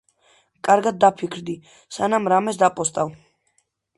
კარგად 0.67 0.97
დაფიქრდი, 1.03 1.55
სანამ 1.97 2.31
რამეს 2.35 2.59
დაპოსტავ. 2.65 3.15